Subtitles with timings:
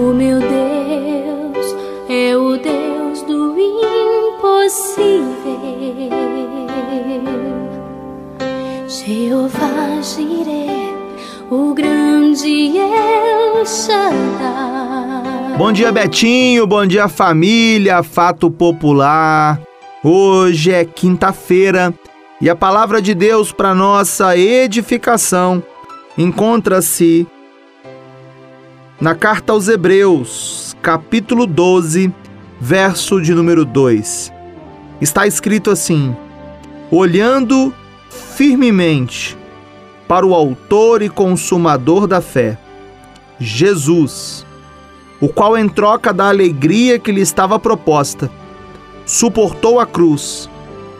[0.00, 1.76] O meu Deus
[2.08, 5.20] é o Deus do impossível.
[8.88, 10.94] Jeová Jireh,
[11.50, 15.58] o grande El Shaddai.
[15.58, 16.66] Bom dia, Betinho.
[16.66, 18.02] Bom dia, família.
[18.02, 19.60] Fato popular.
[20.02, 21.92] Hoje é quinta-feira
[22.40, 25.62] e a palavra de Deus para nossa edificação
[26.16, 27.26] encontra-se
[29.00, 32.12] na carta aos Hebreus, capítulo 12,
[32.60, 34.30] verso de número 2.
[35.00, 36.14] Está escrito assim:
[36.90, 37.72] Olhando
[38.10, 39.38] firmemente
[40.06, 42.58] para o Autor e Consumador da fé,
[43.38, 44.44] Jesus,
[45.18, 48.30] o qual, em troca da alegria que lhe estava proposta,
[49.06, 50.50] suportou a cruz,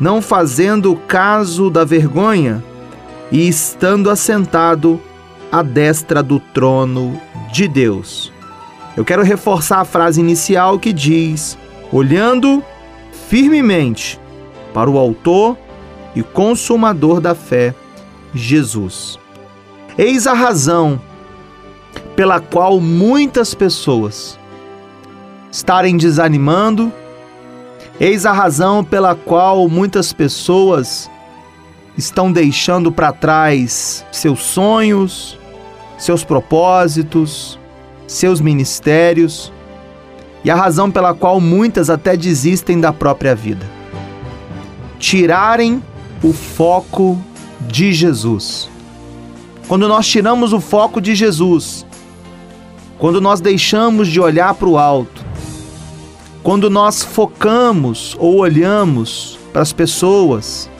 [0.00, 2.64] não fazendo caso da vergonha,
[3.30, 4.98] e estando assentado
[5.50, 7.20] à destra do trono
[7.52, 8.32] de Deus.
[8.96, 11.56] Eu quero reforçar a frase inicial que diz:
[11.92, 12.62] olhando
[13.28, 14.20] firmemente
[14.72, 15.56] para o Autor
[16.14, 17.74] e Consumador da fé,
[18.34, 19.18] Jesus.
[19.96, 21.00] Eis a razão
[22.14, 24.38] pela qual muitas pessoas
[25.50, 26.92] estarem desanimando,
[27.98, 31.10] eis a razão pela qual muitas pessoas
[31.96, 35.39] estão deixando para trás seus sonhos,
[36.00, 37.58] seus propósitos,
[38.06, 39.52] seus ministérios
[40.42, 43.66] e a razão pela qual muitas até desistem da própria vida.
[44.98, 45.82] Tirarem
[46.22, 47.22] o foco
[47.60, 48.68] de Jesus.
[49.68, 51.86] Quando nós tiramos o foco de Jesus,
[52.98, 55.22] quando nós deixamos de olhar para o alto,
[56.42, 60.70] quando nós focamos ou olhamos para as pessoas,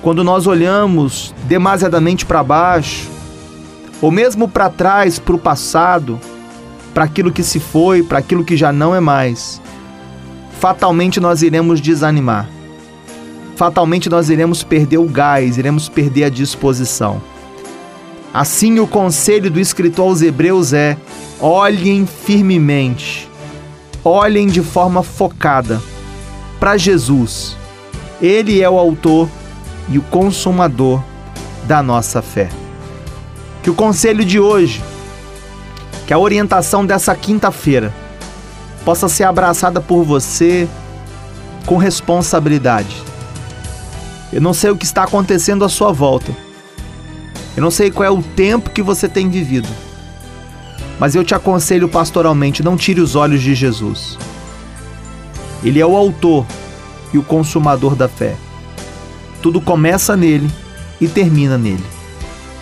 [0.00, 3.19] quando nós olhamos demasiadamente para baixo,
[4.00, 6.18] ou mesmo para trás, para o passado,
[6.94, 9.60] para aquilo que se foi, para aquilo que já não é mais,
[10.58, 12.48] fatalmente nós iremos desanimar.
[13.56, 17.20] Fatalmente nós iremos perder o gás, iremos perder a disposição.
[18.32, 20.96] Assim, o conselho do escritor aos Hebreus é:
[21.40, 23.28] olhem firmemente,
[24.04, 25.82] olhem de forma focada
[26.58, 27.56] para Jesus.
[28.22, 29.28] Ele é o autor
[29.88, 31.02] e o consumador
[31.66, 32.48] da nossa fé.
[33.62, 34.82] Que o conselho de hoje,
[36.06, 37.94] que a orientação dessa quinta-feira,
[38.84, 40.68] possa ser abraçada por você
[41.66, 42.96] com responsabilidade.
[44.32, 46.32] Eu não sei o que está acontecendo à sua volta.
[47.56, 49.68] Eu não sei qual é o tempo que você tem vivido.
[50.98, 54.18] Mas eu te aconselho pastoralmente, não tire os olhos de Jesus.
[55.62, 56.46] Ele é o autor
[57.12, 58.36] e o consumador da fé.
[59.42, 60.50] Tudo começa nele
[61.00, 61.99] e termina nele.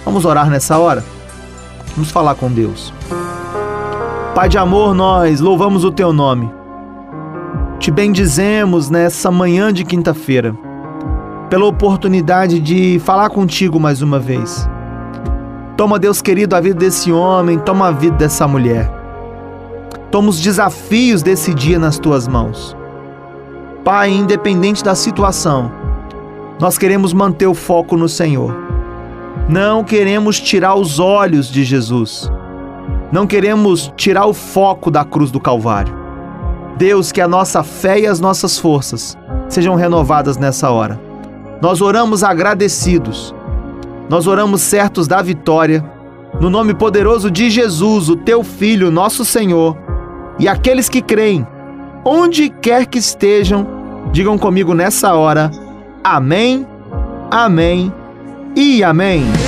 [0.09, 1.05] Vamos orar nessa hora?
[1.95, 2.95] Vamos falar com Deus.
[4.35, 6.51] Pai de amor, nós louvamos o teu nome.
[7.79, 10.57] Te bendizemos nessa manhã de quinta-feira,
[11.51, 14.67] pela oportunidade de falar contigo mais uma vez.
[15.77, 18.91] Toma, Deus querido, a vida desse homem, toma a vida dessa mulher.
[20.11, 22.75] Toma os desafios desse dia nas tuas mãos.
[23.85, 25.71] Pai, independente da situação,
[26.59, 28.68] nós queremos manter o foco no Senhor
[29.47, 32.31] não queremos tirar os olhos de Jesus.
[33.13, 35.95] Não queremos tirar o foco da cruz do Calvário.
[36.77, 39.17] Deus, que a nossa fé e as nossas forças
[39.49, 41.01] sejam renovadas nessa hora.
[41.61, 43.35] Nós oramos agradecidos.
[44.09, 45.85] Nós oramos certos da vitória.
[46.41, 49.77] No nome poderoso de Jesus, o teu Filho, nosso Senhor.
[50.39, 51.47] E aqueles que creem,
[52.05, 53.67] onde quer que estejam,
[54.13, 55.51] digam comigo nessa hora:
[56.05, 56.67] Amém,
[57.31, 57.93] Amém
[58.59, 59.48] e amém.